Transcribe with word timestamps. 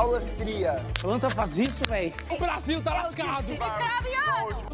Aulas 0.00 0.24
cria. 0.38 0.82
Planta 0.98 1.28
faz 1.28 1.58
isso, 1.58 1.84
velho. 1.84 2.14
O 2.30 2.38
Brasil 2.38 2.82
tá 2.82 2.94
lascado. 2.94 3.44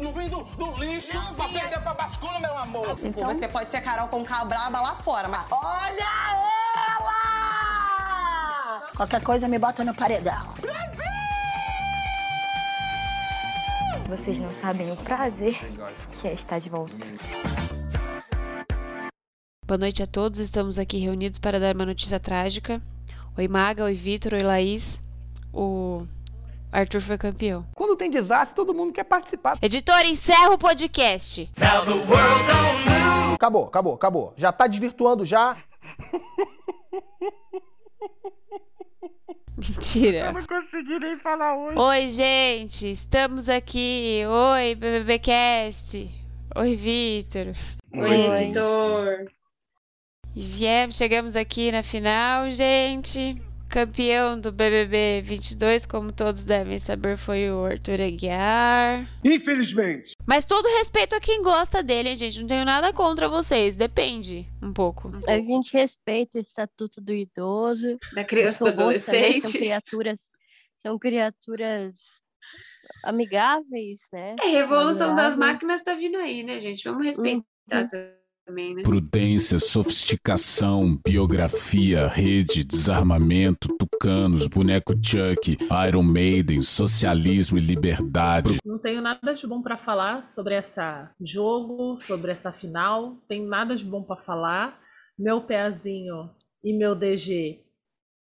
Não 0.01 0.13
vem 0.13 0.29
do, 0.29 0.41
do 0.41 0.77
lixo 0.77 1.19
pra 1.35 1.49
perder 1.49 1.81
pra 1.81 1.93
bascula, 1.93 2.39
meu 2.39 2.57
amor. 2.57 2.97
Então 3.03 3.35
você 3.35 3.45
pode 3.45 3.69
ser 3.69 3.81
Carol 3.81 4.07
com 4.07 4.23
braba 4.23 4.79
lá 4.79 4.95
fora, 4.95 5.27
mas 5.27 5.51
Olha 5.51 6.05
ela! 6.97 7.17
Qualquer 8.95 9.21
coisa 9.21 9.49
me 9.49 9.59
bota 9.59 9.83
no 9.83 9.93
paredão. 9.93 10.53
Vocês 14.07 14.39
não 14.39 14.51
sabem 14.51 14.89
o 14.93 14.95
prazer 14.95 15.59
que 16.21 16.29
é 16.29 16.33
estar 16.35 16.59
de 16.59 16.69
volta. 16.69 16.93
Boa 19.65 19.77
noite 19.77 20.01
a 20.01 20.07
todos, 20.07 20.39
estamos 20.39 20.79
aqui 20.79 20.97
reunidos 20.99 21.37
para 21.37 21.59
dar 21.59 21.75
uma 21.75 21.85
notícia 21.85 22.17
trágica. 22.17 22.81
Oi 23.37 23.49
Maga, 23.49 23.83
oi 23.83 23.93
Vitor, 23.93 24.33
oi 24.33 24.41
Laís. 24.41 25.05
O 25.59 26.05
Arthur 26.71 27.01
foi 27.01 27.17
campeão. 27.17 27.65
Quando 27.73 27.95
tem 27.97 28.11
desastre, 28.11 28.55
todo 28.55 28.75
mundo 28.75 28.93
quer 28.93 29.05
participar. 29.05 29.57
Editor, 29.59 30.05
encerra 30.05 30.51
o 30.51 30.57
podcast. 30.57 31.49
Acabou, 33.33 33.65
acabou, 33.65 33.95
acabou. 33.95 34.35
Já 34.37 34.51
tá 34.51 34.67
desvirtuando 34.67 35.25
já. 35.25 35.57
Mentira. 39.57 40.31
não 40.31 40.45
consegui 40.45 40.99
nem 40.99 41.17
falar 41.17 41.57
hoje. 41.57 41.79
Oi, 41.79 42.09
gente, 42.11 42.91
estamos 42.91 43.49
aqui. 43.49 44.21
Oi, 44.27 44.75
BBBcast. 44.75 46.07
Oi, 46.55 46.75
Vitor. 46.75 47.55
Oi, 47.95 48.27
editor. 48.27 49.25
E 50.35 50.41
viemos, 50.41 50.95
chegamos 50.95 51.35
aqui 51.35 51.71
na 51.71 51.81
final, 51.81 52.51
gente. 52.51 53.41
Campeão 53.77 54.41
do 54.41 54.51
BBB 54.51 55.21
22, 55.23 55.85
como 55.85 56.11
todos 56.11 56.43
devem 56.43 56.79
saber, 56.79 57.15
foi 57.15 57.51
o 57.51 57.63
Arthur 57.63 58.01
Aguiar. 58.01 59.07
Infelizmente. 59.23 60.13
Mas 60.25 60.47
todo 60.47 60.65
respeito 60.79 61.15
a 61.15 61.19
quem 61.19 61.43
gosta 61.43 61.83
dele, 61.83 62.09
hein, 62.09 62.15
gente. 62.15 62.41
Não 62.41 62.47
tenho 62.47 62.65
nada 62.65 62.91
contra 62.91 63.29
vocês. 63.29 63.75
Depende 63.75 64.47
um 64.63 64.73
pouco. 64.73 65.11
A 65.27 65.35
gente 65.35 65.71
respeita 65.73 66.39
o 66.39 66.41
estatuto 66.41 66.99
do 66.99 67.13
idoso. 67.13 67.99
Da 68.15 68.23
criança 68.23 68.67
e 68.67 68.71
do 68.71 68.75
também 68.75 68.97
São 68.97 69.13
adolescente. 69.13 69.57
criaturas, 69.59 70.21
são 70.81 70.97
criaturas 70.97 71.93
amigáveis, 73.03 73.99
né? 74.11 74.37
É, 74.41 74.47
revolução 74.47 75.15
das 75.15 75.35
máquinas 75.35 75.83
tá 75.83 75.93
vindo 75.93 76.17
aí, 76.17 76.41
né, 76.41 76.59
gente? 76.59 76.83
Vamos 76.83 77.05
respeitar 77.05 77.85
também, 78.47 78.73
né? 78.73 78.81
Prudência, 78.81 79.59
sofisticação, 79.59 80.97
biografia, 81.05 82.07
rede, 82.07 82.63
desarmamento, 82.63 83.67
tucanos, 83.77 84.47
boneco 84.47 84.93
Chuck, 84.93 85.57
Iron 85.87 86.03
Maiden, 86.03 86.61
socialismo 86.61 87.57
e 87.57 87.61
liberdade. 87.61 88.57
Não 88.65 88.79
tenho 88.79 89.01
nada 89.01 89.33
de 89.33 89.45
bom 89.45 89.61
pra 89.61 89.77
falar 89.77 90.25
sobre 90.25 90.55
essa 90.55 91.11
jogo, 91.19 91.99
sobre 91.99 92.31
essa 92.31 92.51
final. 92.51 93.17
Tenho 93.27 93.47
nada 93.47 93.75
de 93.75 93.83
bom 93.83 94.01
pra 94.01 94.15
falar. 94.15 94.79
Meu 95.19 95.41
pezinho 95.41 96.29
e 96.63 96.73
meu 96.73 96.95
DG 96.95 97.59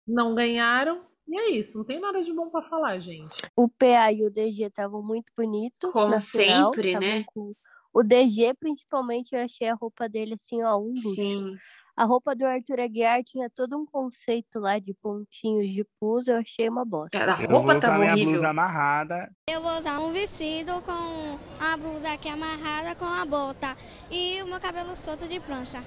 não 0.06 0.34
ganharam. 0.34 1.02
E 1.28 1.36
é 1.38 1.50
isso, 1.50 1.78
não 1.78 1.84
tem 1.84 2.00
nada 2.00 2.22
de 2.22 2.32
bom 2.32 2.48
pra 2.50 2.62
falar, 2.62 2.98
gente. 3.00 3.34
O 3.56 3.68
PA 3.68 4.12
e 4.12 4.24
o 4.24 4.30
DG 4.30 4.64
estavam 4.66 5.02
muito 5.02 5.26
bonitos. 5.36 5.90
Como 5.92 6.18
final, 6.20 6.72
sempre, 6.72 6.98
né? 6.98 7.24
com- 7.26 7.52
O 7.96 8.02
DG, 8.02 8.52
principalmente, 8.60 9.34
eu 9.34 9.42
achei 9.42 9.70
a 9.70 9.74
roupa 9.74 10.06
dele 10.06 10.34
assim, 10.34 10.62
ó, 10.62 10.76
um 10.76 10.88
luxo. 10.88 11.14
Sim. 11.14 11.56
A 11.96 12.04
roupa 12.04 12.36
do 12.36 12.44
Arthur 12.44 12.78
Aguiar 12.80 13.24
tinha 13.24 13.48
todo 13.48 13.74
um 13.74 13.86
conceito 13.86 14.60
lá 14.60 14.78
de 14.78 14.92
pontinhos 14.92 15.66
de 15.72 15.82
pus, 15.98 16.28
eu 16.28 16.36
achei 16.36 16.68
uma 16.68 16.84
bosta. 16.84 17.16
A 17.24 17.32
roupa 17.32 17.48
colocar 17.48 17.80
tava 17.80 17.98
minha 18.00 18.12
horrível. 18.12 18.32
blusa 18.32 18.48
amarrada. 18.48 19.30
Eu 19.48 19.62
vou 19.62 19.78
usar 19.78 19.98
um 20.00 20.12
vestido 20.12 20.72
com 20.82 21.38
a 21.58 21.74
blusa 21.78 22.12
aqui 22.12 22.28
amarrada 22.28 22.94
com 22.96 23.06
a 23.06 23.24
bota 23.24 23.74
e 24.10 24.42
o 24.42 24.46
meu 24.46 24.60
cabelo 24.60 24.94
solto 24.94 25.26
de 25.26 25.40
prancha. 25.40 25.82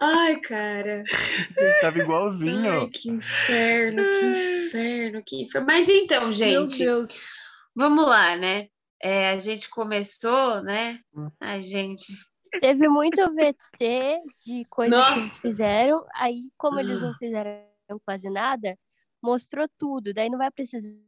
Ai, 0.00 0.40
cara. 0.40 1.04
Tava 1.82 1.98
igualzinho. 1.98 2.80
Ai, 2.80 2.88
que 2.88 3.10
inferno, 3.10 4.02
que 4.02 4.24
inferno, 4.24 5.22
que 5.22 5.42
inferno. 5.42 5.66
Mas 5.66 5.86
então, 5.86 6.22
Meu 6.22 6.32
gente, 6.32 6.78
Deus. 6.78 7.39
Vamos 7.74 8.06
lá, 8.06 8.36
né? 8.36 8.68
É, 9.02 9.30
a 9.30 9.38
gente 9.38 9.68
começou, 9.70 10.62
né? 10.62 11.00
A 11.40 11.60
gente. 11.60 12.12
Teve 12.60 12.88
muito 12.88 13.22
VT 13.32 14.20
de 14.44 14.64
coisas 14.68 15.04
que 15.06 15.12
eles 15.12 15.24
Nossa. 15.28 15.40
fizeram, 15.40 16.06
aí, 16.14 16.50
como 16.58 16.78
eles 16.80 16.98
Ah. 16.98 17.06
não 17.06 17.14
fizeram 17.14 18.00
quase 18.04 18.28
nada, 18.28 18.76
mostrou 19.22 19.66
tudo. 19.78 20.12
Daí 20.12 20.28
não 20.28 20.38
vai 20.38 20.50
precisar 20.50 20.98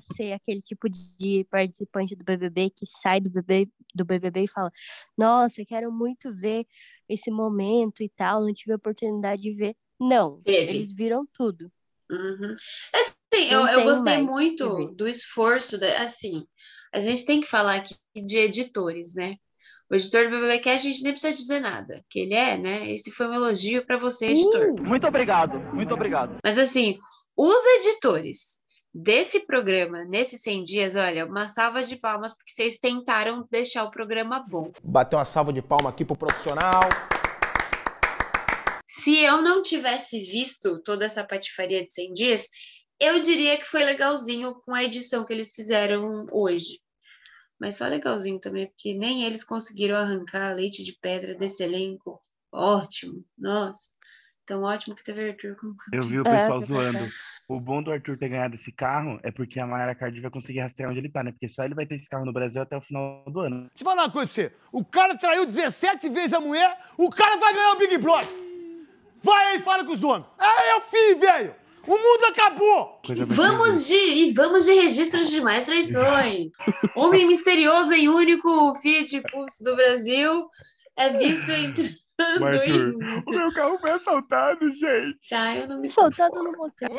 ser 0.00 0.32
aquele 0.32 0.60
tipo 0.60 0.88
de 0.88 1.44
participante 1.50 2.14
do 2.14 2.22
BBB 2.22 2.70
que 2.70 2.84
sai 2.84 3.18
do 3.18 3.30
BBB, 3.30 3.70
do 3.94 4.04
BBB 4.04 4.44
e 4.44 4.48
fala: 4.48 4.70
Nossa, 5.16 5.64
quero 5.64 5.90
muito 5.90 6.32
ver 6.34 6.66
esse 7.08 7.30
momento 7.30 8.02
e 8.02 8.08
tal, 8.10 8.42
não 8.44 8.52
tive 8.52 8.72
a 8.72 8.76
oportunidade 8.76 9.42
de 9.42 9.52
ver. 9.54 9.74
Não, 9.98 10.40
Teve. 10.42 10.70
eles 10.76 10.92
viram 10.92 11.26
tudo. 11.32 11.72
Uhum. 12.10 12.54
Assim, 13.32 13.48
eu, 13.48 13.66
eu 13.66 13.84
gostei 13.84 14.14
mais 14.14 14.26
muito 14.26 14.92
do 14.96 15.06
esforço, 15.06 15.78
da, 15.78 16.02
assim, 16.02 16.44
a 16.92 16.98
gente 16.98 17.24
tem 17.24 17.40
que 17.40 17.46
falar 17.46 17.76
aqui 17.76 17.94
de 18.14 18.38
editores, 18.38 19.14
né? 19.14 19.36
O 19.90 19.94
editor 19.94 20.24
do 20.24 20.30
BBBcast, 20.30 20.86
a 20.86 20.90
gente 20.90 21.02
nem 21.02 21.12
precisa 21.12 21.34
dizer 21.34 21.60
nada, 21.60 22.04
que 22.08 22.20
ele 22.20 22.34
é, 22.34 22.56
né? 22.56 22.92
Esse 22.92 23.10
foi 23.10 23.26
um 23.26 23.34
elogio 23.34 23.84
para 23.84 23.98
você, 23.98 24.26
editor. 24.26 24.80
Muito 24.80 25.06
obrigado, 25.06 25.58
muito 25.74 25.94
obrigado. 25.94 26.38
Mas 26.44 26.58
assim, 26.58 26.98
os 27.36 27.64
editores 27.78 28.60
desse 28.92 29.46
programa, 29.46 30.04
nesses 30.04 30.42
100 30.42 30.64
dias, 30.64 30.96
olha, 30.96 31.26
uma 31.26 31.46
salva 31.48 31.82
de 31.82 31.96
palmas, 31.96 32.36
porque 32.36 32.52
vocês 32.52 32.78
tentaram 32.78 33.46
deixar 33.50 33.84
o 33.84 33.90
programa 33.90 34.44
bom. 34.48 34.72
Bateu 34.82 35.18
uma 35.18 35.24
salva 35.24 35.52
de 35.52 35.62
palma 35.62 35.90
aqui 35.90 36.04
pro 36.04 36.16
profissional. 36.16 36.82
Se 38.86 39.18
eu 39.18 39.40
não 39.40 39.62
tivesse 39.62 40.20
visto 40.20 40.80
toda 40.82 41.04
essa 41.04 41.24
patifaria 41.24 41.86
de 41.86 41.94
100 41.94 42.12
dias, 42.12 42.48
eu 43.00 43.18
diria 43.20 43.56
que 43.58 43.64
foi 43.66 43.84
legalzinho 43.84 44.54
com 44.56 44.74
a 44.74 44.84
edição 44.84 45.24
que 45.24 45.32
eles 45.32 45.54
fizeram 45.54 46.26
hoje. 46.32 46.78
Mas 47.58 47.76
só 47.76 47.86
legalzinho 47.86 48.38
também, 48.40 48.66
porque 48.66 48.94
nem 48.94 49.24
eles 49.24 49.44
conseguiram 49.44 49.96
arrancar 49.96 50.54
leite 50.54 50.82
de 50.82 50.96
pedra 51.00 51.34
desse 51.34 51.62
elenco. 51.62 52.20
Ótimo, 52.52 53.24
nossa. 53.38 53.98
Tão 54.46 54.62
ótimo 54.62 54.96
que 54.96 55.04
teve 55.04 55.28
Arthur 55.30 55.54
com 55.56 55.74
Eu 55.92 56.02
vi 56.02 56.18
o 56.20 56.26
É, 56.26 56.38
pessoal 56.38 56.60
bacana. 56.60 56.92
zoando. 56.92 57.12
O 57.48 57.60
bom 57.60 57.82
do 57.82 57.92
Arthur 57.92 58.16
ter 58.18 58.28
ganhado 58.28 58.54
esse 58.54 58.72
carro 58.72 59.20
é 59.22 59.30
porque 59.30 59.60
a 59.60 59.66
Mayara 59.66 59.94
Cardi 59.94 60.20
vai 60.20 60.30
conseguir 60.30 60.60
rastrear 60.60 60.90
onde 60.90 60.98
ele 61.00 61.08
tá, 61.08 61.22
né? 61.22 61.30
Porque 61.32 61.48
só 61.48 61.64
ele 61.64 61.74
vai 61.74 61.84
ter 61.86 61.96
esse 61.96 62.08
carro 62.08 62.24
no 62.24 62.32
Brasil 62.32 62.62
até 62.62 62.76
o 62.76 62.80
final 62.80 63.24
do 63.28 63.40
ano. 63.40 63.60
Deixa 63.68 63.72
eu 63.80 63.84
falar 63.84 64.02
uma 64.04 64.10
coisa 64.10 64.26
pra 64.26 64.34
você. 64.34 64.52
O 64.72 64.84
cara 64.84 65.16
traiu 65.16 65.44
17 65.46 66.08
vezes 66.08 66.32
a 66.32 66.40
mulher, 66.40 66.78
o 66.96 67.10
cara 67.10 67.36
vai 67.36 67.52
ganhar 67.52 67.72
o 67.72 67.78
Big 67.78 67.98
Brother. 67.98 68.28
Vai 69.22 69.46
aí, 69.52 69.60
fala 69.60 69.84
com 69.84 69.92
os 69.92 69.98
donos. 70.00 70.26
É, 70.38 70.72
eu 70.76 70.80
fim, 70.82 71.14
velho. 71.16 71.54
O 71.86 71.96
mundo 71.96 72.24
acabou. 72.28 73.00
Vamos 73.26 73.88
de, 73.88 73.94
e 73.94 74.32
vamos 74.32 74.66
de 74.66 74.74
registros 74.74 75.30
de 75.30 75.40
mais 75.40 75.66
traições. 75.66 76.50
Homem 76.94 77.26
misterioso 77.26 77.94
e 77.94 78.08
único 78.08 78.74
Fiat 78.76 79.22
Pulse 79.30 79.64
do 79.64 79.74
Brasil 79.76 80.48
é 80.96 81.10
visto 81.10 81.50
entrando 81.50 81.98
Arthur, 82.44 82.68
em... 82.68 83.22
o 83.26 83.30
meu 83.30 83.52
carro 83.52 83.78
foi 83.78 83.90
assaltado, 83.92 84.70
gente. 84.74 85.18
Já 85.22 85.56
eu 85.56 85.68
não 85.68 85.80
me 85.80 85.90
Soltado 85.90 86.30
conformo. 86.32 86.52
no 86.52 86.58
motel. 86.58 86.90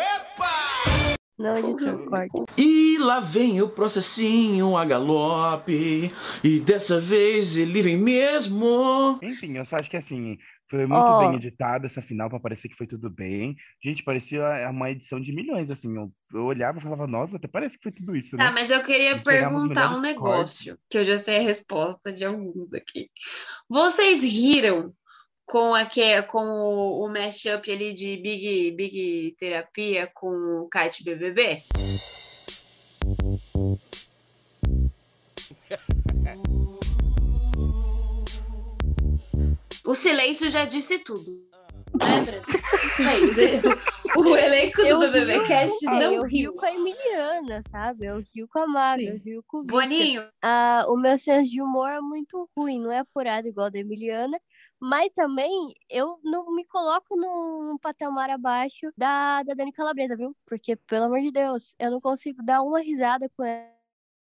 Não, 1.38 1.58
editor, 1.58 2.10
corta. 2.10 2.54
E 2.58 2.98
lá 3.00 3.20
vem 3.20 3.62
o 3.62 3.70
processinho 3.70 4.78
a 4.78 4.86
galope. 4.86 6.12
E 6.44 6.60
dessa 6.60 7.00
vez 7.00 7.58
ele 7.58 7.82
vem 7.82 7.98
mesmo. 7.98 9.20
Enfim, 9.22 9.58
eu 9.58 9.66
só 9.66 9.78
acho 9.78 9.90
que 9.90 9.98
assim, 9.98 10.38
foi 10.72 10.86
muito 10.86 11.02
Ó. 11.02 11.20
bem 11.20 11.36
editada 11.36 11.86
essa 11.86 12.02
final 12.02 12.30
pra 12.30 12.40
parecer 12.40 12.70
que 12.70 12.78
foi 12.78 12.88
tudo 12.88 13.10
bem. 13.10 13.58
Gente, 13.84 14.04
parecia 14.04 14.42
uma 14.70 14.90
edição 14.90 15.20
de 15.20 15.34
milhões, 15.34 15.70
assim. 15.70 15.94
Eu, 15.94 16.10
eu 16.34 16.46
olhava 16.46 16.80
e 16.80 16.82
falava, 16.82 17.06
nossa, 17.06 17.36
até 17.36 17.48
parece 17.48 17.78
que 17.78 17.84
foi 17.84 17.92
tudo 17.92 18.16
isso, 18.16 18.38
né? 18.38 18.46
Tá, 18.46 18.52
mas 18.52 18.72
eu 18.72 18.82
queria 18.82 19.20
perguntar 19.20 19.94
um 19.94 20.00
negócio, 20.00 20.78
que 20.90 20.98
eu 20.98 21.04
já 21.04 21.18
sei 21.18 21.40
a 21.40 21.42
resposta 21.42 22.14
de 22.14 22.24
alguns 22.24 22.74
aqui. 22.74 23.10
Vocês 23.70 24.24
riram 24.24 24.94
com, 25.52 25.76
aque, 25.76 26.22
com 26.24 26.40
o, 26.46 27.04
o 27.06 27.10
mashup 27.10 27.70
ali 27.70 27.92
de 27.94 28.16
Big, 28.16 28.72
Big 28.72 29.36
Terapia 29.38 30.10
com 30.14 30.30
o 30.62 30.70
Kite 30.70 31.04
BBB? 31.04 31.62
O 39.86 39.94
silêncio 39.94 40.50
já 40.50 40.66
disse 40.66 41.00
tudo. 41.00 41.26
Né, 41.94 42.22
Brasil? 42.24 42.62
Isso 43.30 43.42
aí, 43.42 43.60
o 44.16 44.38
elenco 44.38 44.82
do 44.82 44.88
Eu 44.88 45.00
BBB 45.00 45.34
rio- 45.34 45.48
Cast 45.48 45.86
é, 45.88 45.90
não 45.92 46.02
eu 46.02 46.24
riu. 46.24 46.24
rio 46.24 46.54
com 46.54 46.66
a 46.66 46.74
Emiliana, 46.74 47.62
sabe? 47.70 48.06
Eu 48.06 48.24
rio 48.34 48.48
com 48.48 48.60
a 48.60 48.68
Maga, 48.68 49.02
eu 49.04 49.18
rio 49.18 49.44
com 49.46 49.58
o 49.58 49.62
Victor. 49.62 49.82
Boninho, 49.82 50.24
Ah, 50.42 50.86
o 50.88 50.96
meu 50.96 51.18
senso 51.18 51.50
de 51.52 51.62
humor 51.62 51.90
é 51.90 52.00
muito 52.00 52.50
ruim, 52.56 52.80
não 52.80 52.92
é 52.92 53.00
apurado 53.00 53.48
igual 53.48 53.70
da 53.70 53.80
Emiliana, 53.80 54.40
Mas 54.82 55.14
também 55.14 55.76
eu 55.90 56.20
não 56.24 56.54
me 56.56 56.66
coloco 56.66 57.16
num 57.16 57.78
patamar 57.78 58.32
abaixo 58.32 58.92
da, 58.98 59.44
da 59.44 59.54
Dani 59.54 59.72
Calabresa, 59.72 60.18
viu? 60.18 60.36
Porque, 60.46 60.76
pelo 60.76 61.06
amor 61.06 61.22
de 61.22 61.32
Deus, 61.32 61.76
eu 61.80 61.92
não 61.92 62.02
consigo 62.02 62.44
dar 62.44 62.64
uma 62.64 62.82
risada 62.82 63.30
com 63.30 63.44
ela 63.44 63.81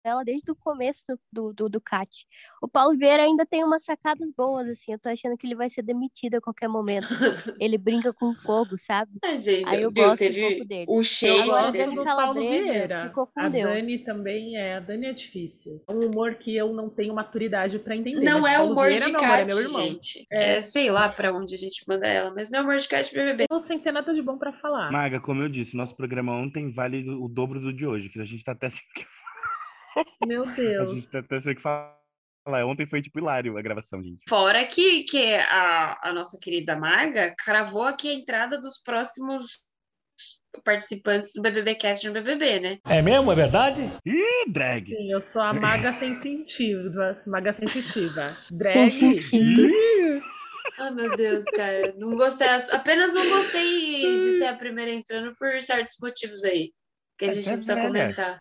ela 0.04 0.24
desde 0.24 0.52
o 0.52 0.56
começo 0.56 1.04
do, 1.32 1.54
do, 1.54 1.70
do 1.70 1.82
CAT. 1.82 2.26
O 2.62 2.68
Paulo 2.68 2.98
Vieira 2.98 3.24
ainda 3.24 3.46
tem 3.46 3.64
umas 3.64 3.84
sacadas 3.84 4.32
boas, 4.36 4.68
assim. 4.68 4.92
Eu 4.94 5.00
tô 5.00 5.10
achando 5.10 5.38
que 5.38 5.48
ele 5.48 5.56
vai 5.56 5.70
ser 5.70 5.82
demitido 5.82 6.36
a 6.36 6.42
qualquer 6.42 6.68
momento. 6.68 7.08
ele 7.60 7.78
brinca 7.78 8.12
com 8.14 8.36
fogo, 8.36 8.78
sabe? 8.78 9.12
Ah, 9.24 9.38
gente, 9.38 9.68
Aí 9.68 9.82
eu 9.82 9.92
viu, 9.92 10.04
gosto 10.06 10.20
teve 10.20 10.44
um 10.46 10.50
pouco 10.50 10.66
dele. 10.66 10.86
o 10.90 11.04
shade 11.04 11.40
Eu 11.40 11.46
gosto 11.48 11.72
dele. 11.72 11.96
do 11.96 12.04
Paulo 12.04 12.34
Vieira. 12.42 13.08
ficou 13.08 13.28
com 13.28 13.40
a 13.40 13.50
Deus. 13.50 13.74
Dani 13.74 14.00
também 14.00 14.58
é. 14.58 14.76
A 14.76 14.80
Dani 14.80 15.06
é 15.08 15.14
difícil. 15.14 15.82
É 15.88 15.94
um 15.94 16.06
humor 16.08 16.36
que 16.36 16.56
eu 16.56 16.74
não 16.74 16.90
tenho 16.90 17.14
maturidade 17.14 17.80
pra 17.80 17.96
entender. 17.96 18.22
Não 18.22 18.42
mas 18.42 18.54
é 18.54 18.60
humor 18.60 18.88
Vieira, 18.88 19.06
de 19.06 19.12
meu 19.12 19.24
amor, 19.24 19.38
é 19.38 19.46
meu 19.46 19.60
irmão. 19.60 19.82
gente. 19.82 20.28
É, 20.32 20.62
sei 20.62 20.92
lá 20.92 21.08
pra 21.10 21.34
onde 21.34 21.56
a 21.56 21.58
gente 21.58 21.84
manda 21.88 22.06
ela, 22.08 22.34
mas 22.34 22.50
não 22.52 22.60
é 22.60 22.62
humor 22.62 22.78
de 22.78 22.88
cat 22.88 23.14
BBB. 23.14 23.46
Eu 23.50 23.60
sem 23.60 23.80
ter 23.80 23.92
nada 23.92 24.14
de 24.14 24.22
bom 24.22 24.38
pra 24.38 24.52
falar. 24.54 24.92
Maga, 24.92 25.20
como 25.20 25.42
eu 25.42 25.50
disse, 25.50 25.76
nosso 25.78 25.96
programa 25.96 26.34
ontem 26.34 26.72
vale 26.72 27.10
o 27.10 27.28
dobro 27.28 27.60
do 27.60 27.72
de 27.74 27.86
hoje, 27.86 28.10
que 28.10 28.20
a 28.20 28.26
gente 28.26 28.44
tá 28.44 28.52
até 28.52 28.70
sem 28.70 28.80
o 28.80 28.94
que 29.00 29.06
Meu 30.26 30.44
A 30.44 30.48
gente 30.48 30.56
Deus. 30.56 31.16
até 31.16 31.42
sem 31.42 31.54
o 31.54 31.56
que 31.56 31.62
falar. 31.62 31.94
Ontem 32.66 32.86
foi 32.86 33.02
tipo 33.02 33.20
hilário 33.20 33.58
a 33.58 33.62
gravação, 33.62 34.04
gente. 34.04 34.20
Fora 34.28 34.66
que, 34.66 35.04
que 35.04 35.34
a, 35.36 35.98
a 36.10 36.14
nossa 36.14 36.38
querida 36.42 36.76
Maga 36.76 37.34
cravou 37.38 37.84
aqui 37.84 38.10
a 38.10 38.14
entrada 38.14 38.60
dos 38.60 38.82
próximos 38.84 39.64
participantes 40.64 41.32
do 41.34 41.42
BBB 41.42 41.76
Cast 41.76 42.06
no 42.08 42.14
BBB, 42.14 42.60
né? 42.60 42.78
É 42.86 43.02
mesmo? 43.02 43.32
É 43.32 43.36
verdade? 43.36 43.90
Ih, 44.06 44.52
drag. 44.52 44.82
Sim, 44.84 45.12
eu 45.12 45.22
sou 45.22 45.42
a 45.42 45.54
maga 45.54 45.92
sensitiva. 45.94 47.22
Maga 47.26 47.54
sensitiva. 47.54 48.36
Drag. 48.52 49.20
Ah, 50.78 50.92
meu 50.92 51.16
Deus, 51.16 51.46
cara. 51.46 51.94
Não 51.98 52.16
gostei. 52.16 52.48
Apenas 52.48 53.14
não 53.14 53.28
gostei 53.30 54.18
de 54.18 54.40
ser 54.40 54.46
a 54.48 54.56
primeira 54.56 54.92
entrando 54.92 55.34
por 55.36 55.62
certos 55.62 55.96
motivos 56.02 56.44
aí. 56.44 56.72
Que 57.18 57.26
a 57.26 57.30
gente 57.30 57.48
é 57.48 57.52
não 57.52 57.58
precisa 57.58 57.82
comentar. 57.82 58.38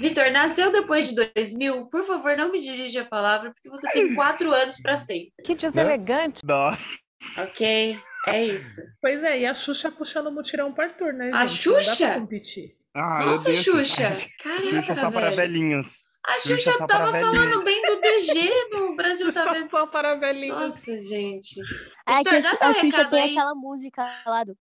Vitor, 0.00 0.30
nasceu 0.32 0.72
depois 0.72 1.08
de 1.10 1.14
2000? 1.34 1.86
Por 1.86 2.02
favor, 2.04 2.36
não 2.36 2.50
me 2.50 2.60
dirija 2.60 3.02
a 3.02 3.06
palavra, 3.06 3.52
porque 3.52 3.68
você 3.68 3.90
tem 3.92 4.14
quatro 4.14 4.52
anos 4.52 4.80
pra 4.80 4.96
sempre. 4.96 5.32
Que 5.44 5.54
deselegante. 5.54 6.40
Nossa. 6.44 6.98
Ok? 7.38 7.98
É 8.26 8.44
isso. 8.44 8.80
Pois 9.00 9.22
é, 9.22 9.40
e 9.40 9.46
a 9.46 9.54
Xuxa 9.54 9.90
puxando 9.90 10.26
o 10.28 10.32
mutirão 10.32 10.72
pro 10.72 10.84
Arthur, 10.84 11.12
né? 11.12 11.30
A 11.32 11.46
gente? 11.46 11.66
Não 11.68 11.74
dá 11.74 11.80
Xuxa? 11.82 12.06
pra 12.06 12.20
competir. 12.20 12.76
Ah, 12.94 13.24
Nossa, 13.26 13.48
Deus. 13.50 13.62
Xuxa. 13.64 14.08
Ai, 14.08 14.28
Caraca, 14.42 14.82
Xuxa 14.82 14.96
só 14.96 15.10
para 15.10 15.30
velhinhos. 15.30 15.86
A 16.26 16.32
Xuxa 16.40 16.56
Xuxa 16.56 16.78
para 16.78 16.86
tava 16.86 17.10
falando 17.12 17.64
bem 17.64 17.82
do 17.82 18.00
DG 18.00 18.50
no 18.72 18.96
Brasil 18.96 19.32
tá 19.32 19.52
vendo. 19.52 19.70
Só 19.70 19.86
para 19.86 20.14
velhinhos. 20.14 20.56
Nossa, 20.58 21.00
gente. 21.02 21.60
É 22.08 22.12
que 22.12 22.18
Vitor, 22.18 22.40
dá 22.42 22.50
a, 22.50 22.56
seu 22.56 22.68
a 22.68 22.72
Xuxa 22.72 22.86
recado 22.86 23.10
tem 23.10 23.22
aí. 23.22 23.30
aquela 23.32 23.54
música 23.54 24.22
lá 24.26 24.42
do. 24.44 24.56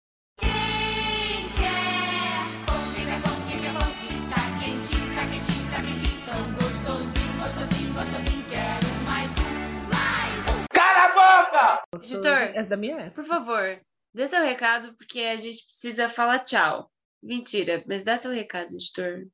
Editor, 12.04 12.38
Essa 12.56 12.70
da 12.70 12.78
minha 12.78 12.96
época. 12.98 13.12
por 13.22 13.26
favor, 13.26 13.82
dê 14.14 14.28
seu 14.28 14.42
recado, 14.44 14.94
porque 14.96 15.20
a 15.22 15.38
gente 15.38 15.64
precisa 15.64 16.10
falar 16.10 16.40
tchau. 16.40 16.90
Mentira, 17.24 17.84
mas 17.88 18.04
dá 18.04 18.18
seu 18.18 18.32
recado, 18.32 18.74
editor. 18.74 19.28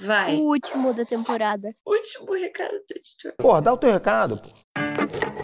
Vai. 0.00 0.36
O 0.36 0.48
último 0.48 0.92
da 0.94 1.04
temporada. 1.04 1.74
Último 1.86 2.32
recado 2.32 2.72
do 2.72 2.96
editor. 2.96 3.32
Porra, 3.38 3.62
dá 3.62 3.72
o 3.72 3.76
teu 3.78 3.92
recado, 3.92 4.38
pô. 4.38 5.43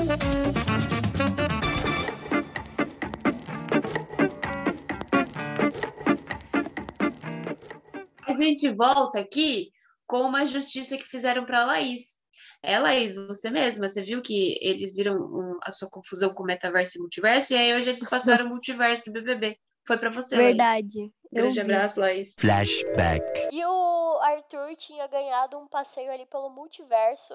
gente 8.51 8.69
volta 8.69 9.19
aqui 9.19 9.71
com 10.07 10.21
uma 10.21 10.45
justiça 10.45 10.97
que 10.97 11.03
fizeram 11.03 11.45
para 11.45 11.65
Laís. 11.65 12.19
É, 12.63 12.77
Laís, 12.77 13.15
você 13.15 13.49
mesma, 13.49 13.89
você 13.89 14.01
viu 14.01 14.21
que 14.21 14.57
eles 14.61 14.93
viram 14.95 15.15
um- 15.15 15.57
a 15.63 15.71
sua 15.71 15.89
confusão 15.89 16.33
com 16.33 16.43
metaverso 16.43 16.97
e 16.97 17.01
multiverso, 17.01 17.53
e 17.53 17.57
aí 17.57 17.75
hoje 17.75 17.89
eles 17.89 18.07
passaram 18.07 18.45
o 18.45 18.49
multiverso 18.49 19.05
do 19.05 19.13
BBB. 19.13 19.57
Foi 19.87 19.97
para 19.97 20.11
você, 20.11 20.35
Laís. 20.35 20.47
Verdade. 20.49 20.99
eu 20.99 21.09
Grande 21.33 21.55
vi. 21.55 21.59
abraço, 21.61 21.99
Laís. 21.99 22.35
Flashback. 22.37 23.23
E 23.51 23.65
o 23.65 24.19
Arthur 24.21 24.75
tinha 24.75 25.07
ganhado 25.07 25.57
um 25.57 25.67
passeio 25.67 26.11
ali 26.11 26.25
pelo 26.27 26.49
multiverso. 26.51 27.33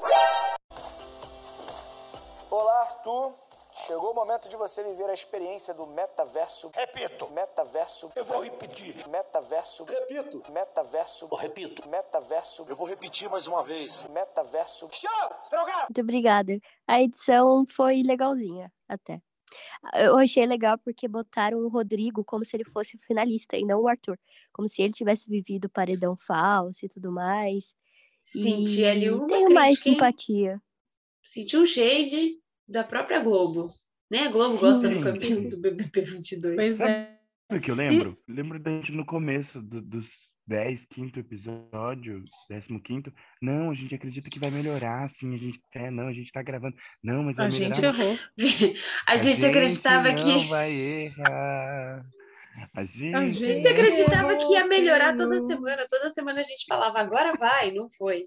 Olá, 2.51 2.81
Arthur. 2.83 3.35
Chegou 3.85 4.11
o 4.11 4.15
momento 4.15 4.49
de 4.49 4.57
você 4.57 4.83
viver 4.83 5.09
a 5.11 5.15
experiência 5.15 5.75
do 5.75 5.87
metaverso. 5.87 6.71
Repito. 6.75 7.29
Metaverso. 7.31 8.11
Eu 8.17 8.25
vou 8.25 8.43
repetir. 8.43 9.07
Metaverso. 9.09 9.85
Repito. 9.85 10.43
Metaverso. 10.51 11.29
Eu 11.31 11.37
repito. 11.37 11.89
Metaverso. 11.89 12.67
Eu 12.69 12.75
vou 12.75 12.87
repetir 12.87 13.29
mais 13.29 13.47
uma 13.47 13.63
vez. 13.63 14.05
Metaverso. 14.09 14.89
Tchau, 14.89 15.47
drogado! 15.51 15.83
Muito 15.83 16.01
obrigada. 16.01 16.59
A 16.87 17.03
edição 17.03 17.65
foi 17.69 18.03
legalzinha, 18.03 18.73
até. 18.89 19.21
Eu 19.95 20.19
achei 20.19 20.45
legal 20.47 20.79
porque 20.79 21.07
botaram 21.07 21.59
o 21.59 21.69
Rodrigo 21.69 22.25
como 22.25 22.45
se 22.45 22.57
ele 22.57 22.65
fosse 22.65 22.97
o 22.97 23.01
finalista 23.07 23.57
e 23.57 23.65
não 23.65 23.83
o 23.83 23.89
Arthur. 23.89 24.19
Como 24.53 24.69
se 24.69 24.83
ele 24.83 24.93
tivesse 24.93 25.29
vivido 25.29 25.69
paredão 25.69 26.17
falso 26.17 26.85
e 26.85 26.89
tudo 26.89 27.13
mais. 27.13 27.75
Senti 28.25 28.81
e 28.81 28.87
ali 28.87 29.11
uma 29.11 29.27
tenho 29.29 29.55
mais 29.55 29.79
simpatia. 29.79 30.61
Senti 31.23 31.57
um 31.57 31.67
shade 31.67 32.41
da 32.69 32.85
própria 32.85 33.21
Globo. 33.21 33.69
Nem 34.11 34.27
a 34.27 34.31
Globo 34.31 34.55
Sim. 34.57 34.61
gosta 34.61 34.89
do 34.89 35.01
campeão 35.03 35.49
do 35.49 35.61
BBB 35.61 36.01
22. 36.03 36.55
Pois 36.57 36.81
é. 36.81 37.17
Sabe 37.49 37.61
o 37.61 37.63
que 37.63 37.71
eu 37.71 37.75
lembro? 37.75 38.17
Lembro 38.29 38.59
da 38.59 38.71
gente 38.71 38.93
no 38.93 39.05
começo 39.05 39.61
do- 39.63 39.81
dos 39.83 40.11
10, 40.47 40.85
quinto 40.85 41.19
episódio, 41.19 42.23
15 42.49 42.81
quinto. 42.81 43.13
Não, 43.43 43.71
a 43.71 43.75
gente 43.75 43.95
acredita 43.95 44.31
que 44.31 44.39
vai 44.39 44.51
melhorar, 44.51 45.05
assim, 45.05 45.35
a 45.35 45.37
gente, 45.37 45.61
é, 45.75 45.91
não, 45.91 46.07
a 46.07 46.13
gente 46.13 46.31
tá 46.31 46.41
gravando. 46.43 46.77
Não, 47.03 47.25
mas 47.25 47.39
A 47.39 47.51
gente 47.51 47.81
melhorar. 47.81 47.99
errou. 47.99 48.19
A 49.09 49.17
gente 49.17 49.45
acreditava 49.45 50.13
não 50.13 50.17
que. 50.17 50.47
vai 50.49 50.73
errar. 50.73 52.05
A 52.75 52.85
gente, 52.85 53.15
A 53.15 53.33
gente 53.33 53.69
acreditava 53.69 54.37
que 54.37 54.53
ia 54.53 54.67
melhorar 54.67 55.15
toda 55.17 55.39
semana. 55.41 55.85
Toda 55.91 56.09
semana 56.11 56.41
a 56.41 56.45
gente 56.45 56.65
falava, 56.67 57.01
agora 57.01 57.33
vai, 57.39 57.71
não 57.71 57.89
foi. 57.91 58.27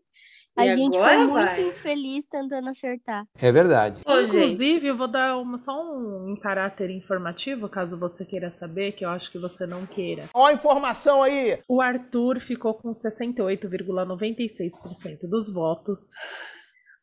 A 0.57 0.65
E 0.65 0.75
gente 0.75 0.97
foi 0.97 1.17
muito 1.17 1.33
vai. 1.33 1.67
infeliz 1.69 2.25
tentando 2.25 2.67
acertar. 2.69 3.25
É 3.39 3.49
verdade. 3.51 4.01
Ô, 4.05 4.23
gente. 4.25 4.37
Inclusive, 4.37 4.87
eu 4.87 4.95
vou 4.97 5.07
dar 5.07 5.37
uma, 5.37 5.57
só 5.57 5.71
um, 5.81 6.27
em 6.29 6.35
caráter 6.39 6.89
informativo, 6.89 7.69
caso 7.69 7.97
você 7.97 8.25
queira 8.25 8.51
saber, 8.51 8.91
que 8.91 9.05
eu 9.05 9.09
acho 9.09 9.31
que 9.31 9.37
você 9.39 9.65
não 9.65 9.85
queira. 9.85 10.25
Ó 10.33 10.47
a 10.47 10.53
informação 10.53 11.23
aí. 11.23 11.59
O 11.67 11.79
Arthur 11.81 12.41
ficou 12.41 12.73
com 12.73 12.91
68,96% 12.91 15.29
dos 15.29 15.49
votos. 15.53 16.09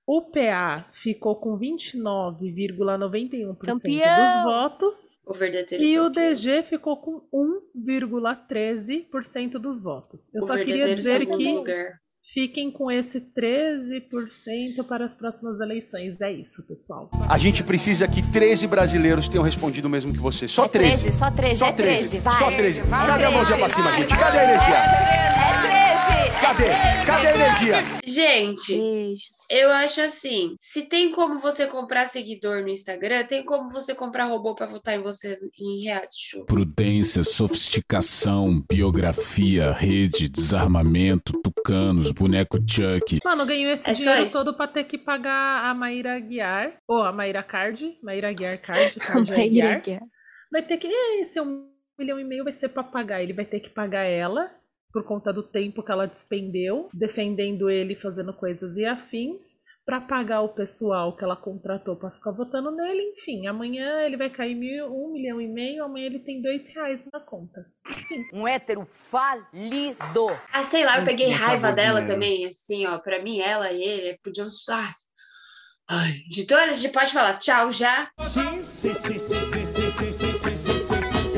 O 0.08 0.22
PA 0.30 0.86
ficou 0.92 1.34
com 1.34 1.58
29,91% 1.58 3.56
Campeão! 3.58 4.24
dos 4.24 4.34
votos. 4.44 5.18
O 5.26 5.32
E 5.80 5.98
o. 5.98 6.08
DG 6.08 6.62
ficou 6.62 6.96
com 6.98 7.22
1,13% 7.34 9.58
dos 9.58 9.82
votos. 9.82 10.32
Eu 10.32 10.42
O 10.42 10.46
só 10.46 10.54
queria 10.56 10.94
dizer 10.94 11.26
que 11.26 11.52
lugar. 11.54 11.98
Fiquem 12.32 12.70
com 12.70 12.90
esse 12.90 13.20
13% 13.20 14.84
para 14.86 15.04
as 15.04 15.14
próximas 15.14 15.60
eleições. 15.60 16.20
É 16.20 16.32
isso, 16.32 16.66
pessoal. 16.66 17.10
A 17.28 17.38
gente 17.38 17.62
precisa 17.62 18.06
que 18.08 18.20
13 18.30 18.66
brasileiros 18.66 19.28
tenham 19.28 19.44
respondido 19.44 19.86
o 19.86 19.90
mesmo 19.90 20.12
que 20.12 20.18
você. 20.18 20.48
Só 20.48 20.66
13. 20.66 21.12
só 21.12 21.30
13, 21.30 21.56
Só 21.58 21.66
é 21.66 21.72
13, 21.72 21.98
13. 21.98 22.18
vai. 22.18 22.38
Só 22.38 22.50
13. 22.50 22.80
Vai, 22.82 23.06
Cadê 23.06 23.24
a 23.24 23.30
mãozinha 23.30 23.56
13, 23.56 23.60
pra 23.60 23.68
cima, 23.68 23.90
vai, 23.90 24.00
gente? 24.00 24.16
Cadê 24.18 24.38
a 24.38 24.44
energia? 24.44 24.74
É 24.76 25.62
13, 25.62 25.85
Cadê? 26.56 27.06
Cadê 27.06 27.26
a 27.26 27.34
energia? 27.34 27.76
Gente, 28.04 29.18
eu 29.50 29.68
acho 29.70 30.00
assim, 30.00 30.56
se 30.58 30.84
tem 30.88 31.12
como 31.12 31.38
você 31.38 31.66
comprar 31.66 32.06
seguidor 32.06 32.62
no 32.62 32.68
Instagram, 32.68 33.26
tem 33.26 33.44
como 33.44 33.68
você 33.68 33.94
comprar 33.94 34.24
robô 34.24 34.54
pra 34.54 34.66
votar 34.66 34.94
em 34.96 35.02
você 35.02 35.38
em 35.58 35.84
reality 35.84 36.30
show. 36.30 36.46
Prudência, 36.46 37.22
sofisticação, 37.22 38.64
biografia, 38.70 39.70
rede, 39.72 40.28
desarmamento, 40.30 41.40
tucanos, 41.42 42.10
boneco 42.10 42.56
Chuck. 42.58 43.20
Mano, 43.22 43.44
ganhou 43.44 43.70
esse 43.70 43.90
É 43.90 43.92
dinheiro 43.92 44.32
todo 44.32 44.54
pra 44.54 44.66
ter 44.66 44.84
que 44.84 44.96
pagar 44.96 45.66
a 45.70 45.74
Maíra 45.74 46.16
Aguiar. 46.16 46.72
Ou 46.88 47.02
a 47.02 47.12
Maíra 47.12 47.42
Card. 47.42 47.98
Maíra 48.02 48.30
Aguiar 48.30 48.58
Card. 48.58 48.96
Card 49.00 49.30
Maíra. 49.30 49.74
Aguiar. 49.76 50.00
Vai 50.50 50.62
ter 50.62 50.78
que. 50.78 50.86
"É, 50.86 51.20
Esse 51.20 51.38
um 51.38 51.68
milhão 51.98 52.18
e 52.18 52.24
meio 52.24 52.44
vai 52.44 52.52
ser 52.52 52.70
pra 52.70 52.82
pagar. 52.82 53.22
Ele 53.22 53.32
vai 53.34 53.44
ter 53.44 53.60
que 53.60 53.68
pagar 53.68 54.04
ela. 54.04 54.50
Por 54.96 55.04
conta 55.04 55.30
do 55.30 55.42
tempo 55.42 55.82
que 55.82 55.92
ela 55.92 56.06
despendeu. 56.06 56.88
Defendendo 56.90 57.68
ele, 57.68 57.94
fazendo 57.94 58.32
coisas 58.32 58.78
e 58.78 58.86
afins. 58.86 59.56
Pra 59.84 60.00
pagar 60.00 60.40
o 60.40 60.48
pessoal 60.54 61.14
que 61.14 61.22
ela 61.22 61.36
contratou 61.36 61.96
pra 61.96 62.10
ficar 62.10 62.30
votando 62.30 62.70
nele. 62.70 63.02
Enfim, 63.12 63.46
amanhã 63.46 64.00
ele 64.00 64.16
vai 64.16 64.30
cair 64.30 64.54
mil, 64.54 64.86
um 64.86 65.12
milhão 65.12 65.38
e 65.38 65.46
meio. 65.46 65.84
Amanhã 65.84 66.06
ele 66.06 66.20
tem 66.20 66.40
dois 66.40 66.74
reais 66.74 67.06
na 67.12 67.20
conta. 67.20 67.66
Enfim. 67.90 68.24
Um 68.32 68.48
hétero 68.48 68.88
falido. 68.90 70.28
Ah, 70.50 70.64
sei 70.64 70.82
lá, 70.82 71.00
eu 71.00 71.04
peguei 71.04 71.28
Não 71.28 71.36
raiva 71.36 71.68
acabou 71.68 71.76
dela 71.76 72.00
dinheiro. 72.00 72.14
também, 72.14 72.46
assim, 72.46 72.86
ó. 72.86 72.98
Pra 72.98 73.22
mim, 73.22 73.38
ela 73.38 73.70
e 73.70 73.82
ele 73.82 74.18
podiam. 74.24 74.48
Ah, 74.70 74.94
ai, 75.90 76.12
editora, 76.32 76.70
a 76.70 76.72
gente 76.72 76.90
pode 76.90 77.12
falar 77.12 77.38
tchau 77.38 77.70
já? 77.70 78.08
Sim, 78.22 78.62
sim, 78.62 78.94
sim, 78.94 79.18
sim, 79.18 79.40
sim, 79.40 79.66
sim, 79.66 79.90
sim, 79.90 80.12
sim, 80.12 80.34
sim, 80.34 80.56
sim, 80.56 81.02
sim, 81.02 81.35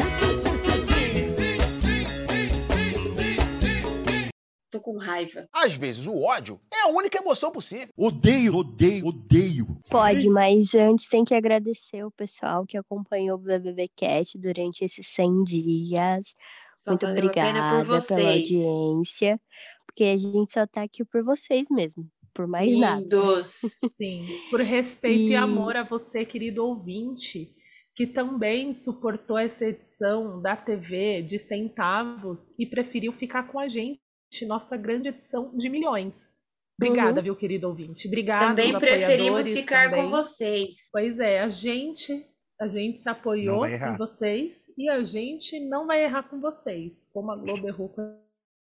com 4.89 4.97
raiva. 4.97 5.47
Às 5.53 5.75
vezes 5.75 6.07
o 6.07 6.23
ódio 6.23 6.59
é 6.73 6.85
a 6.85 6.89
única 6.89 7.19
emoção 7.19 7.53
possível. 7.53 7.89
Odeio, 7.95 8.57
odeio, 8.57 9.07
odeio. 9.09 9.67
Pode, 9.91 10.31
mas 10.31 10.75
antes 10.75 11.07
tem 11.09 11.27
que 11.27 11.35
agradecer 11.35 12.03
o 12.05 12.11
pessoal 12.11 12.65
que 12.65 12.79
acompanhou 12.79 13.37
o 13.37 13.41
BBB 13.41 13.91
Cast 13.95 14.39
durante 14.39 14.83
esses 14.83 15.07
100 15.09 15.45
dias. 15.45 16.35
Só 16.83 16.93
Muito 16.93 17.07
obrigada 17.07 17.85
pela 17.85 18.31
audiência, 18.31 19.39
porque 19.85 20.05
a 20.05 20.17
gente 20.17 20.51
só 20.51 20.67
tá 20.67 20.85
aqui 20.85 21.05
por 21.05 21.23
vocês 21.23 21.67
mesmo, 21.71 22.11
por 22.33 22.47
mais 22.47 22.75
nada. 22.75 23.03
Lindos. 23.03 23.61
Sim, 23.93 24.27
por 24.51 24.63
respeito 24.63 25.33
e... 25.33 25.33
E- 25.33 25.37
amor 25.37 25.77
a 25.77 25.83
você, 25.83 26.25
querido 26.25 26.65
ouvinte, 26.65 27.53
que 27.95 28.07
também 28.07 28.73
suportou 28.73 29.37
essa 29.37 29.67
edição 29.67 30.41
da 30.41 30.57
TV 30.57 31.21
de 31.21 31.39
centavos 31.39 32.59
e 32.59 32.65
preferiu 32.65 33.13
ficar 33.13 33.49
com 33.49 33.59
a 33.59 33.69
gente, 33.69 34.01
nossa 34.47 34.77
grande 34.77 35.09
edição 35.09 35.51
de 35.57 35.69
milhões. 35.69 36.35
Obrigada, 36.81 37.19
Uhum. 37.19 37.25
viu, 37.25 37.37
querido 37.37 37.67
ouvinte? 37.69 38.07
Obrigada. 38.07 38.47
Também 38.49 38.79
preferimos 38.79 39.51
ficar 39.53 39.91
com 39.91 39.97
também. 39.97 40.11
vocês. 40.11 40.89
Pois 40.93 41.19
é, 41.19 41.41
a 41.41 41.49
gente, 41.49 42.25
a 42.61 42.69
gente 42.69 43.01
se 43.01 43.09
apoiou 43.09 43.67
em 43.67 43.97
vocês 43.97 44.73
e 44.79 44.89
a 44.89 45.03
gente 45.03 45.59
não 45.59 45.89
vai 45.89 46.05
errar 46.05 46.23
com 46.25 46.41
vocês, 46.41 47.09
como 47.13 47.33
a 47.33 47.37
Globo 47.37 47.67
errou 47.67 47.89
com 47.89 48.17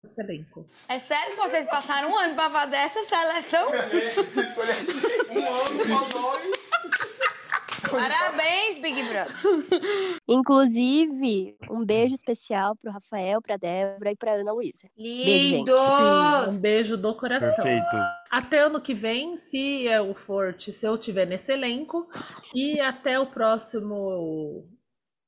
esse 0.04 0.22
elenco. 0.22 0.64
É 0.88 1.00
sério 1.00 1.32
que 1.34 1.36
vocês 1.36 1.66
passaram 1.66 2.12
um 2.12 2.16
ano 2.16 2.36
pra 2.36 2.48
fazer 2.48 2.76
essa 2.76 3.02
seleção? 3.02 3.70
Parabéns, 7.82 8.78
Big 8.80 9.02
Brother. 9.04 9.36
Inclusive, 10.28 11.56
um 11.70 11.84
beijo 11.84 12.14
especial 12.14 12.76
pro 12.76 12.90
Rafael, 12.92 13.40
pra 13.40 13.56
Débora 13.56 14.12
e 14.12 14.16
pra 14.16 14.34
Ana 14.34 14.52
Luísa. 14.52 14.88
Beijo, 14.96 15.66
gente. 15.66 15.70
Sim, 15.70 16.56
um 16.56 16.60
beijo 16.60 16.96
do 16.96 17.14
coração. 17.14 17.64
Perfeito. 17.64 17.96
Até 18.30 18.60
ano 18.60 18.80
que 18.80 18.94
vem, 18.94 19.36
se 19.36 19.84
eu 19.84 20.12
for, 20.14 20.54
se 20.58 20.86
eu 20.86 20.98
tiver 20.98 21.26
nesse 21.26 21.52
elenco, 21.52 22.08
e 22.54 22.80
até 22.80 23.18
o 23.18 23.26
próximo 23.26 24.66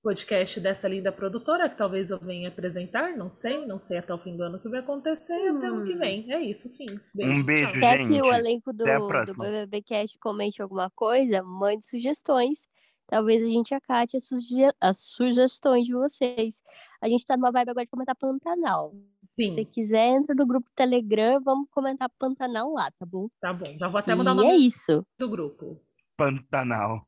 podcast 0.02 0.60
dessa 0.60 0.88
linda 0.88 1.10
produtora, 1.10 1.68
que 1.68 1.76
talvez 1.76 2.10
eu 2.10 2.18
venha 2.18 2.48
apresentar, 2.48 3.16
não 3.16 3.30
sei, 3.30 3.66
não 3.66 3.78
sei 3.80 3.98
até 3.98 4.14
o 4.14 4.18
fim 4.18 4.36
do 4.36 4.42
ano 4.44 4.56
o 4.56 4.60
que 4.60 4.68
vai 4.68 4.80
acontecer, 4.80 5.34
e 5.34 5.48
até 5.48 5.66
ano 5.66 5.84
que 5.84 5.94
vem. 5.94 6.32
É 6.32 6.40
isso, 6.40 6.68
fim. 6.70 6.86
Um 7.18 7.42
beijo, 7.42 7.72
tchau. 7.72 7.80
Quer 7.80 7.98
que 7.98 8.04
o 8.04 8.24
gente. 8.24 8.28
elenco 8.34 8.72
do, 8.72 8.84
do 8.84 9.06
próxima. 9.06 9.44
BBB 9.44 9.82
Cast 9.82 10.18
comente 10.18 10.62
alguma 10.62 10.88
coisa? 10.90 11.42
Mande 11.42 11.84
sugestões. 11.84 12.66
Talvez 13.10 13.42
a 13.42 13.46
gente 13.48 13.74
acate 13.74 14.18
as, 14.18 14.24
suge- 14.26 14.70
as 14.78 14.98
sugestões 14.98 15.86
de 15.86 15.94
vocês. 15.94 16.62
A 17.00 17.08
gente 17.08 17.24
tá 17.24 17.38
numa 17.38 17.50
vibe 17.50 17.70
agora 17.70 17.86
de 17.86 17.90
comentar 17.90 18.14
Pantanal. 18.14 18.92
Sim. 19.18 19.48
Se 19.48 19.54
você 19.54 19.64
quiser, 19.64 20.08
entra 20.08 20.34
no 20.34 20.46
grupo 20.46 20.68
Telegram, 20.76 21.40
vamos 21.42 21.68
comentar 21.70 22.10
Pantanal 22.18 22.70
lá, 22.70 22.90
tá 22.98 23.06
bom? 23.06 23.28
Tá 23.40 23.50
bom, 23.52 23.74
já 23.80 23.88
vou 23.88 23.98
até 23.98 24.14
mandar 24.14 24.32
o 24.32 24.34
nome 24.34 24.50
é 24.50 24.56
isso. 24.56 25.06
do 25.18 25.26
grupo. 25.28 25.80
Pantanal. 26.18 27.06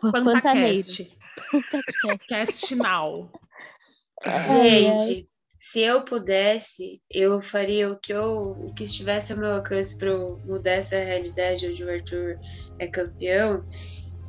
Pantacast. 0.00 1.16
Pantacast. 1.52 2.26
Cast 2.28 2.74
now. 2.76 3.30
Gente, 4.46 5.28
se 5.58 5.80
eu 5.80 6.04
pudesse, 6.04 7.00
eu 7.10 7.42
faria 7.42 7.90
o 7.92 7.96
que 7.98 8.12
eu, 8.12 8.52
o 8.52 8.74
que 8.74 8.84
estivesse 8.84 9.32
ao 9.32 9.38
meu 9.38 9.52
alcance 9.52 9.96
para 9.98 10.08
eu 10.08 10.40
mudar 10.46 10.72
essa 10.72 10.96
realidade 10.96 11.68
onde 11.68 11.84
o 11.84 11.90
Arthur 11.90 12.38
é 12.78 12.86
campeão. 12.86 13.64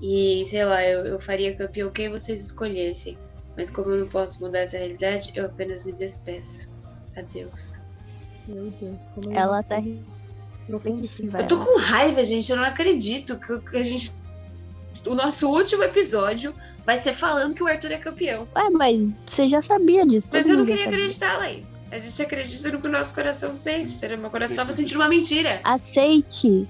E 0.01 0.43
sei 0.45 0.65
lá, 0.65 0.83
eu, 0.83 1.05
eu 1.05 1.19
faria 1.19 1.55
campeão 1.55 1.89
quem 1.89 2.09
vocês 2.09 2.43
escolhessem. 2.43 3.17
Mas 3.55 3.69
como 3.69 3.91
eu 3.91 4.01
não 4.01 4.09
posso 4.09 4.41
mudar 4.41 4.59
essa 4.59 4.77
realidade, 4.77 5.31
eu 5.35 5.45
apenas 5.45 5.85
me 5.85 5.93
despeço. 5.93 6.69
Adeus. 7.15 7.79
Meu 8.47 8.69
Deus, 8.71 9.07
como 9.07 9.31
eu 9.31 9.37
Ela 9.39 9.63
tá 9.63 9.77
tô- 9.81 10.22
reflexiva. 10.69 11.41
Eu 11.41 11.47
tô 11.47 11.57
com 11.57 11.79
raiva, 11.79 12.23
gente. 12.23 12.49
Eu 12.51 12.57
não 12.57 12.63
acredito 12.65 13.39
que, 13.39 13.77
a 13.77 13.83
gente. 13.83 14.13
O 15.05 15.15
nosso 15.15 15.49
último 15.49 15.83
episódio 15.83 16.53
vai 16.85 16.97
ser 17.01 17.13
falando 17.13 17.53
que 17.53 17.63
o 17.63 17.67
Arthur 17.67 17.91
é 17.91 17.97
campeão. 17.97 18.47
Ué, 18.55 18.69
mas 18.69 19.17
você 19.25 19.47
já 19.47 19.61
sabia 19.61 20.05
disso. 20.05 20.29
Mas 20.31 20.47
eu 20.47 20.57
não 20.57 20.65
queria 20.65 20.83
sabia. 20.85 20.97
acreditar, 20.99 21.37
Laís. 21.37 21.67
A 21.91 21.97
gente 21.97 22.21
acredita 22.21 22.71
no 22.71 22.81
que 22.81 22.87
o 22.87 22.91
nosso 22.91 23.13
coração 23.13 23.53
sente, 23.53 23.95
entendeu? 23.95 24.17
Meu 24.17 24.29
coração 24.29 24.55
tava 24.57 24.71
sentindo 24.73 24.99
uma 24.99 25.09
mentira. 25.09 25.59
Aceite. 25.63 26.67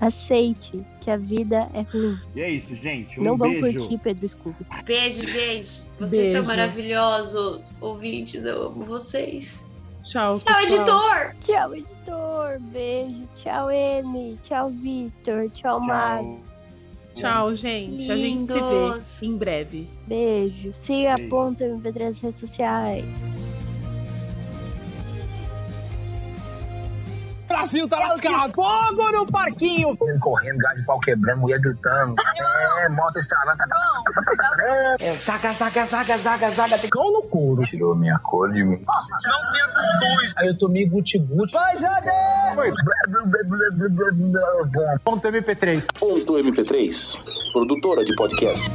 Aceite 0.00 0.84
que 1.00 1.10
a 1.10 1.16
vida 1.16 1.68
é 1.74 1.82
ruim. 1.82 2.18
E 2.34 2.40
é 2.40 2.50
isso, 2.50 2.74
gente. 2.74 3.20
Um 3.20 3.24
não 3.24 3.36
vamos 3.36 3.60
beijo. 3.60 3.78
curtir 3.78 3.98
Pedro 3.98 4.28
Scooby. 4.28 4.66
Beijo, 4.84 5.24
gente. 5.26 5.82
Vocês 5.98 6.22
Beijo. 6.22 6.36
são 6.38 6.44
maravilhosos. 6.44 7.70
Ouvintes, 7.80 8.44
eu 8.44 8.66
amo 8.66 8.84
vocês. 8.84 9.64
Tchau, 10.02 10.34
Tchau, 10.36 10.44
pessoal. 10.44 10.62
editor! 10.64 11.36
Tchau, 11.40 11.74
editor. 11.74 12.58
Beijo. 12.60 13.28
Tchau, 13.36 13.70
M. 13.70 14.38
Tchau, 14.42 14.70
Vitor. 14.70 15.48
Tchau, 15.50 15.80
Mago. 15.80 16.40
Tchau, 17.14 17.54
gente. 17.54 18.10
A 18.10 18.16
gente 18.16 18.46
se 18.52 18.58
Lindos. 18.58 19.18
vê 19.20 19.26
em 19.26 19.36
breve. 19.36 19.90
Beijo. 20.06 20.72
Siga 20.74 21.12
a 21.12 21.16
Beijo. 21.16 21.30
ponta 21.30 21.64
MP3 21.64 22.04
nas 22.04 22.20
redes 22.20 22.40
sociais. 22.40 23.04
Brasil 27.62 27.88
tá 27.88 27.98
lascado. 28.00 28.52
Fogo 28.54 29.12
no 29.12 29.26
parquinho. 29.26 29.96
Correndo, 30.20 30.58
gás 30.58 30.76
de 30.76 30.84
pau 30.84 30.98
quebrando, 30.98 31.42
mulher 31.42 31.60
gritando. 31.60 32.16
É, 32.80 32.88
moto 32.88 33.16
estralando. 33.18 33.62
É, 35.00 35.12
saca, 35.14 35.52
saca, 35.54 35.86
saca, 35.86 36.18
saca, 36.18 36.50
saca. 36.50 36.78
Tem 36.78 36.90
cão 36.90 37.12
no 37.12 37.22
couro. 37.22 37.62
Tirou 37.62 37.94
minha 37.94 38.18
cor 38.18 38.50
de 38.50 38.64
mim. 38.64 38.84
Não 38.84 39.52
tinha 39.52 39.68
cuscuz. 39.68 40.34
Aí 40.38 40.48
eu 40.48 40.58
tomei 40.58 40.86
guti-guti. 40.86 41.52
Vai, 41.52 41.76
Jade! 41.76 42.10
Ponto 45.04 45.28
MP3. 45.28 45.86
Ponto 45.98 46.32
MP3, 46.32 47.16
produtora 47.52 48.04
de 48.04 48.16
podcast. 48.16 48.70